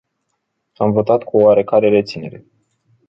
[0.75, 2.45] Am votat cu o oarecare reținere.